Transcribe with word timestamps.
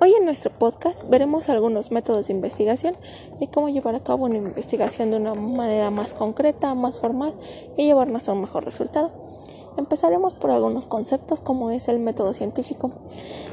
Hoy 0.00 0.14
en 0.14 0.24
nuestro 0.24 0.52
podcast 0.52 1.08
veremos 1.08 1.48
algunos 1.48 1.90
métodos 1.90 2.28
de 2.28 2.32
investigación 2.32 2.94
y 3.40 3.48
cómo 3.48 3.68
llevar 3.68 3.96
a 3.96 4.00
cabo 4.00 4.26
una 4.26 4.36
investigación 4.36 5.10
de 5.10 5.16
una 5.16 5.34
manera 5.34 5.90
más 5.90 6.14
concreta, 6.14 6.72
más 6.76 7.00
formal 7.00 7.34
y 7.76 7.86
llevarnos 7.86 8.28
a 8.28 8.32
un 8.32 8.42
mejor 8.42 8.64
resultado. 8.64 9.10
Empezaremos 9.76 10.34
por 10.34 10.52
algunos 10.52 10.86
conceptos 10.86 11.40
como 11.40 11.72
es 11.72 11.88
el 11.88 11.98
método 11.98 12.32
científico. 12.32 12.92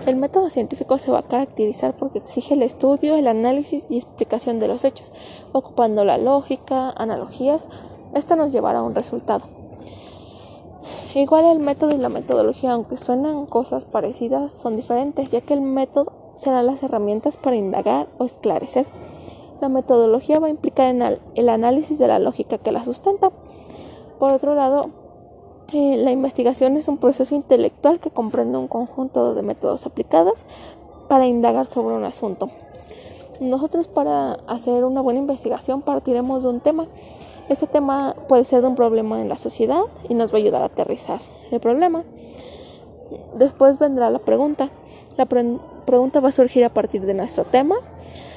El 0.05 0.17
método 0.17 0.51
científico 0.51 0.99
se 0.99 1.09
va 1.09 1.19
a 1.19 1.27
caracterizar 1.27 1.95
porque 1.95 2.19
exige 2.19 2.53
el 2.53 2.61
estudio, 2.61 3.15
el 3.15 3.25
análisis 3.25 3.87
y 3.89 3.97
explicación 3.97 4.59
de 4.59 4.67
los 4.67 4.83
hechos, 4.83 5.11
ocupando 5.51 6.05
la 6.05 6.19
lógica, 6.19 6.91
analogías. 6.91 7.69
Esto 8.13 8.35
nos 8.35 8.51
llevará 8.51 8.79
a 8.79 8.83
un 8.83 8.93
resultado. 8.93 9.47
Igual 11.15 11.45
el 11.45 11.59
método 11.59 11.95
y 11.95 11.97
la 11.97 12.09
metodología, 12.09 12.73
aunque 12.73 12.97
suenan 12.97 13.45
cosas 13.45 13.85
parecidas, 13.85 14.53
son 14.53 14.75
diferentes, 14.75 15.31
ya 15.31 15.39
que 15.39 15.53
el 15.53 15.61
método 15.61 16.11
serán 16.35 16.65
las 16.65 16.83
herramientas 16.83 17.37
para 17.37 17.55
indagar 17.55 18.07
o 18.17 18.25
esclarecer. 18.25 18.85
La 19.61 19.69
metodología 19.69 20.39
va 20.39 20.47
a 20.47 20.51
implicar 20.51 20.87
en 20.87 21.19
el 21.35 21.49
análisis 21.49 21.97
de 21.97 22.07
la 22.07 22.19
lógica 22.19 22.57
que 22.57 22.71
la 22.71 22.83
sustenta. 22.83 23.31
Por 24.19 24.33
otro 24.33 24.53
lado, 24.55 24.83
eh, 25.73 25.97
la 25.97 26.11
investigación 26.11 26.77
es 26.77 26.87
un 26.87 26.97
proceso 26.97 27.35
intelectual 27.35 27.99
que 27.99 28.11
comprende 28.11 28.57
un 28.57 28.67
conjunto 28.67 29.33
de 29.33 29.41
métodos 29.41 29.85
aplicados 29.85 30.45
para 31.07 31.25
indagar 31.25 31.67
sobre 31.67 31.95
un 31.95 32.03
asunto. 32.03 32.49
Nosotros 33.39 33.87
para 33.87 34.33
hacer 34.47 34.85
una 34.85 35.01
buena 35.01 35.19
investigación 35.19 35.81
partiremos 35.81 36.43
de 36.43 36.49
un 36.49 36.59
tema. 36.59 36.87
Este 37.49 37.67
tema 37.67 38.15
puede 38.27 38.45
ser 38.45 38.61
de 38.61 38.67
un 38.67 38.75
problema 38.75 39.21
en 39.21 39.29
la 39.29 39.37
sociedad 39.37 39.81
y 40.07 40.13
nos 40.13 40.33
va 40.33 40.37
a 40.37 40.41
ayudar 40.41 40.61
a 40.61 40.65
aterrizar 40.65 41.19
el 41.51 41.59
problema. 41.59 42.03
Después 43.35 43.77
vendrá 43.79 44.09
la 44.09 44.19
pregunta. 44.19 44.69
Pregunta 45.85 46.19
va 46.19 46.29
a 46.29 46.31
surgir 46.31 46.63
a 46.65 46.69
partir 46.69 47.05
de 47.05 47.13
nuestro 47.13 47.45
tema, 47.45 47.75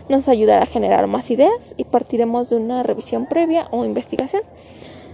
nos 0.08 0.28
ayudará 0.28 0.62
a 0.62 0.66
generar 0.66 1.06
más 1.06 1.30
ideas 1.30 1.74
y 1.76 1.84
partiremos 1.84 2.48
de 2.48 2.56
una 2.56 2.82
revisión 2.82 3.26
previa 3.26 3.68
o 3.70 3.84
investigación. 3.84 4.42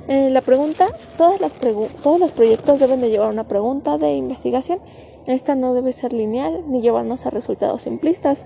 Eh, 0.06 0.28
la 0.31 0.42
pregunta, 0.42 0.89
todas 1.17 1.41
las 1.41 1.55
todos 1.55 2.20
los 2.20 2.33
proyectos 2.33 2.78
deben 2.78 3.00
de 3.00 3.11
llevar 3.11 3.31
una 3.31 3.44
pregunta 3.44 3.97
de 3.98 4.12
investigación. 4.12 4.78
Esta 5.27 5.55
no 5.55 5.72
debe 5.72 5.92
ser 5.92 6.12
lineal 6.12 6.64
ni 6.69 6.83
llevarnos 6.83 7.25
a 7.25 7.31
resultados 7.31 7.83
simplistas. 7.83 8.44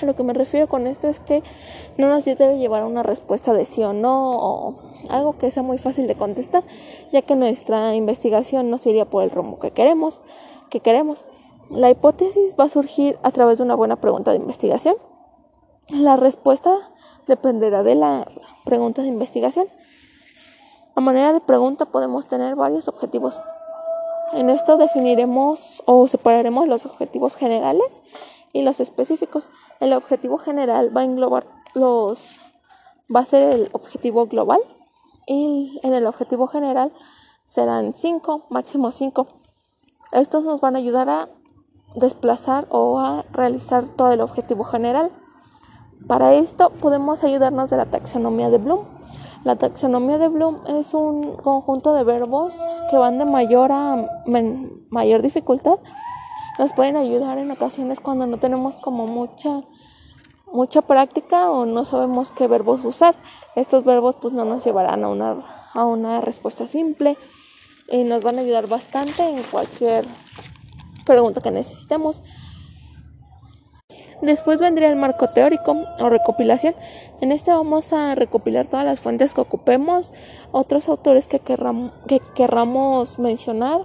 A 0.00 0.04
lo 0.04 0.16
que 0.16 0.24
me 0.24 0.32
refiero 0.32 0.68
con 0.68 0.86
esto 0.86 1.08
es 1.08 1.20
que 1.20 1.42
no 1.98 2.08
nos 2.08 2.24
debe 2.24 2.58
llevar 2.58 2.82
a 2.82 2.86
una 2.86 3.02
respuesta 3.02 3.52
de 3.52 3.64
sí 3.64 3.82
o 3.82 3.92
no 3.92 4.36
o 4.36 4.74
algo 5.08 5.38
que 5.38 5.50
sea 5.50 5.62
muy 5.62 5.78
fácil 5.78 6.06
de 6.06 6.14
contestar, 6.14 6.64
ya 7.12 7.22
que 7.22 7.36
nuestra 7.36 7.94
investigación 7.94 8.70
no 8.70 8.78
se 8.78 8.90
iría 8.90 9.04
por 9.04 9.22
el 9.22 9.30
rumbo 9.30 9.58
que 9.58 9.70
queremos, 9.70 10.20
que 10.70 10.80
queremos. 10.80 11.24
La 11.72 11.88
hipótesis 11.88 12.54
va 12.60 12.64
a 12.64 12.68
surgir 12.68 13.18
a 13.22 13.30
través 13.30 13.56
de 13.56 13.64
una 13.64 13.74
buena 13.74 13.96
pregunta 13.96 14.30
de 14.30 14.36
investigación. 14.36 14.94
La 15.88 16.16
respuesta 16.18 16.76
dependerá 17.26 17.82
de 17.82 17.94
la 17.94 18.26
pregunta 18.66 19.00
de 19.00 19.08
investigación. 19.08 19.68
A 20.94 21.00
manera 21.00 21.32
de 21.32 21.40
pregunta 21.40 21.86
podemos 21.86 22.26
tener 22.26 22.56
varios 22.56 22.88
objetivos. 22.88 23.40
En 24.34 24.50
esto 24.50 24.76
definiremos 24.76 25.82
o 25.86 26.06
separaremos 26.08 26.68
los 26.68 26.84
objetivos 26.84 27.36
generales 27.36 28.02
y 28.52 28.60
los 28.60 28.78
específicos. 28.78 29.48
El 29.80 29.94
objetivo 29.94 30.36
general 30.36 30.94
va 30.94 31.00
a 31.00 31.04
englobar 31.04 31.46
los 31.72 32.38
va 33.14 33.20
a 33.20 33.24
ser 33.24 33.48
el 33.48 33.70
objetivo 33.72 34.26
global 34.26 34.60
y 35.26 35.80
en 35.82 35.94
el 35.94 36.06
objetivo 36.06 36.48
general 36.48 36.92
serán 37.46 37.94
cinco, 37.94 38.44
máximo 38.50 38.92
cinco. 38.92 39.26
Estos 40.12 40.44
nos 40.44 40.60
van 40.60 40.76
a 40.76 40.78
ayudar 40.78 41.08
a 41.08 41.28
desplazar 41.94 42.66
o 42.70 42.98
a 42.98 43.24
realizar 43.32 43.88
todo 43.88 44.12
el 44.12 44.20
objetivo 44.20 44.64
general. 44.64 45.10
Para 46.06 46.34
esto 46.34 46.70
podemos 46.70 47.22
ayudarnos 47.24 47.70
de 47.70 47.76
la 47.76 47.86
taxonomía 47.86 48.50
de 48.50 48.58
Bloom. 48.58 48.84
La 49.44 49.56
taxonomía 49.56 50.18
de 50.18 50.28
Bloom 50.28 50.60
es 50.66 50.94
un 50.94 51.36
conjunto 51.36 51.94
de 51.94 52.04
verbos 52.04 52.54
que 52.90 52.96
van 52.96 53.18
de 53.18 53.24
mayor 53.24 53.72
a 53.72 54.22
mayor 54.90 55.22
dificultad. 55.22 55.78
Nos 56.58 56.72
pueden 56.72 56.96
ayudar 56.96 57.38
en 57.38 57.50
ocasiones 57.50 58.00
cuando 58.00 58.26
no 58.26 58.38
tenemos 58.38 58.76
como 58.76 59.06
mucha 59.06 59.62
mucha 60.52 60.82
práctica 60.82 61.50
o 61.50 61.64
no 61.66 61.84
sabemos 61.84 62.30
qué 62.32 62.46
verbos 62.46 62.84
usar. 62.84 63.14
Estos 63.56 63.84
verbos 63.84 64.16
pues 64.20 64.32
no 64.34 64.44
nos 64.44 64.64
llevarán 64.64 65.02
a 65.02 65.08
una, 65.08 65.70
a 65.72 65.84
una 65.84 66.20
respuesta 66.20 66.66
simple 66.66 67.16
y 67.88 68.04
nos 68.04 68.22
van 68.22 68.38
a 68.38 68.42
ayudar 68.42 68.68
bastante 68.68 69.28
en 69.28 69.42
cualquier 69.42 70.04
pregunta 71.04 71.40
que 71.40 71.50
necesitemos. 71.50 72.22
Después 74.22 74.60
vendría 74.60 74.88
el 74.88 74.94
marco 74.94 75.30
teórico 75.30 75.76
o 75.98 76.08
recopilación. 76.08 76.76
En 77.20 77.32
este 77.32 77.50
vamos 77.50 77.92
a 77.92 78.14
recopilar 78.14 78.68
todas 78.68 78.84
las 78.84 79.00
fuentes 79.00 79.34
que 79.34 79.40
ocupemos, 79.40 80.14
otros 80.52 80.88
autores 80.88 81.26
que, 81.26 81.40
que 81.40 82.20
querramos 82.36 83.18
mencionar, 83.18 83.80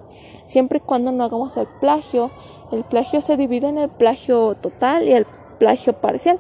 siempre 0.46 0.78
y 0.78 0.82
cuando 0.82 1.12
no 1.12 1.24
hagamos 1.24 1.58
el 1.58 1.66
plagio. 1.82 2.30
El 2.72 2.84
plagio 2.84 3.22
se 3.22 3.36
divide 3.36 3.68
en 3.68 3.80
el 3.80 3.90
plagio 3.90 4.56
total 4.62 5.08
y 5.08 5.14
el 5.14 5.26
plagio 5.58 5.94
parcial. 5.94 6.38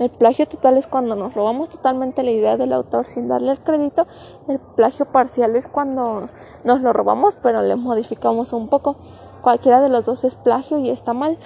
El 0.00 0.10
plagio 0.10 0.46
total 0.46 0.76
es 0.76 0.88
cuando 0.88 1.14
nos 1.14 1.34
robamos 1.34 1.70
totalmente 1.70 2.24
la 2.24 2.30
idea 2.32 2.56
del 2.56 2.72
autor 2.72 3.04
sin 3.04 3.28
darle 3.28 3.52
el 3.52 3.60
crédito. 3.60 4.08
El 4.48 4.58
plagio 4.58 5.06
parcial 5.06 5.54
es 5.54 5.68
cuando 5.68 6.28
nos 6.64 6.80
lo 6.80 6.92
robamos 6.92 7.36
pero 7.40 7.62
le 7.62 7.76
modificamos 7.76 8.52
un 8.52 8.68
poco. 8.68 8.96
Cualquiera 9.42 9.80
de 9.80 9.88
los 9.88 10.04
dos 10.04 10.24
es 10.24 10.36
plagio 10.36 10.78
y 10.78 10.90
está 10.90 11.12
mal. 11.12 11.38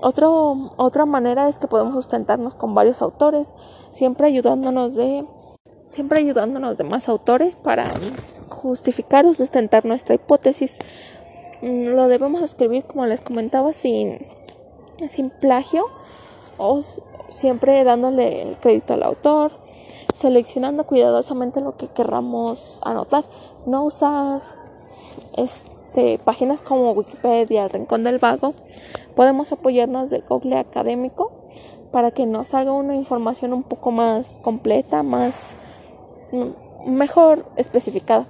Otro, 0.00 0.72
otra 0.76 1.06
manera 1.06 1.48
es 1.48 1.58
que 1.58 1.68
podemos 1.68 1.94
sustentarnos 1.94 2.54
con 2.54 2.74
varios 2.74 3.00
autores, 3.00 3.54
siempre 3.92 4.26
ayudándonos 4.26 4.94
de 4.94 5.26
siempre 5.90 6.18
ayudándonos 6.18 6.76
de 6.76 6.84
más 6.84 7.08
autores 7.08 7.56
para 7.56 7.90
justificar 8.50 9.24
o 9.24 9.32
sustentar 9.32 9.86
nuestra 9.86 10.14
hipótesis. 10.14 10.76
Mm, 11.62 11.88
lo 11.88 12.08
debemos 12.08 12.42
escribir 12.42 12.84
como 12.84 13.06
les 13.06 13.22
comentaba 13.22 13.72
sin 13.72 14.26
sin 15.08 15.30
plagio 15.30 15.84
o 16.58 16.80
siempre 17.30 17.84
dándole 17.84 18.42
el 18.42 18.56
crédito 18.56 18.94
al 18.94 19.02
autor, 19.02 19.52
seleccionando 20.14 20.84
cuidadosamente 20.84 21.60
lo 21.60 21.76
que 21.76 21.88
querramos 21.88 22.80
anotar, 22.82 23.24
no 23.66 23.84
usar 23.84 24.40
este, 25.96 26.18
páginas 26.18 26.60
como 26.60 26.92
Wikipedia, 26.92 27.64
el 27.64 27.70
Rincón 27.70 28.04
del 28.04 28.18
Vago. 28.18 28.52
Podemos 29.14 29.50
apoyarnos 29.52 30.10
de 30.10 30.20
Google 30.28 30.58
Académico 30.58 31.32
para 31.90 32.10
que 32.10 32.26
nos 32.26 32.52
haga 32.52 32.72
una 32.72 32.94
información 32.94 33.54
un 33.54 33.62
poco 33.62 33.92
más 33.92 34.38
completa, 34.42 35.02
más 35.02 35.54
mm, 36.32 36.90
mejor 36.90 37.46
especificada. 37.56 38.26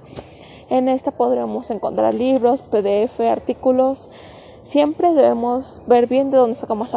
En 0.69 0.87
esta 0.87 1.11
podremos 1.11 1.69
encontrar 1.69 2.13
libros, 2.13 2.61
PDF, 2.61 3.19
artículos, 3.19 4.09
Siempre 4.63 5.13
debemos 5.13 5.81
ver 5.87 6.07
bien 6.07 6.29
de 6.29 6.35
dónde 6.35 6.55
sacamos 6.55 6.89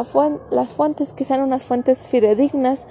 las 0.51 0.73
fuentes, 0.73 1.13
que 1.13 1.23
sean 1.23 1.41
unas 1.41 1.63
fuentes 1.63 2.09
fidedignas. 2.09 2.85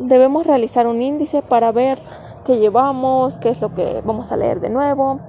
Debemos 0.00 0.44
realizar 0.44 0.88
un 0.88 1.00
índice 1.00 1.40
para 1.40 1.70
ver 1.70 2.00
qué 2.44 2.58
llevamos, 2.58 3.38
qué 3.38 3.48
es 3.50 3.60
lo 3.60 3.72
que 3.72 4.02
vamos 4.04 4.32
a 4.32 4.36
leer 4.36 4.60
de 4.60 4.70
nuevo. 4.70 5.20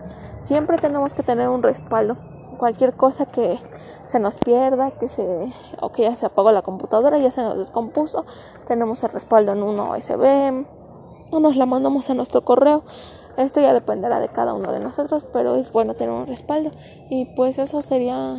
Siempre 0.42 0.78
tenemos 0.80 1.14
que 1.14 1.22
tener 1.24 1.50
un 1.50 1.62
respaldo. 1.62 2.18
Cualquier 2.58 2.94
cosa 2.94 3.26
que 3.26 3.58
se 4.08 4.20
nos 4.20 4.36
pierda, 4.36 4.92
que 4.92 5.08
se 5.08 5.52
o 5.80 5.92
que 5.92 6.04
ya 6.04 6.16
se 6.16 6.26
apagó 6.26 6.52
la 6.52 6.64
computadora, 6.64 7.18
ya 7.18 7.32
se 7.32 7.42
nos 7.42 7.58
descompuso, 7.58 8.26
tenemos 8.68 9.04
el 9.04 9.12
respaldo 9.12 9.54
en 9.54 9.64
un 9.64 9.80
USB 9.80 10.66
o 11.32 11.40
nos 11.40 11.56
la 11.56 11.66
mandamos 11.66 12.10
a 12.10 12.14
nuestro 12.14 12.44
correo. 12.44 12.84
Esto 13.38 13.62
ya 13.62 13.74
dependerá 13.74 14.20
de 14.20 14.30
cada 14.30 14.54
uno 14.54 14.72
de 14.72 14.80
nosotros, 14.80 15.26
pero 15.32 15.56
es 15.56 15.72
bueno 15.72 15.94
tener 15.94 16.14
un 16.14 16.28
respaldo. 16.28 16.72
Y 17.10 17.26
pues 17.36 17.58
eso 17.58 17.82
sería 17.82 18.36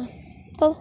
todo. 0.58 0.76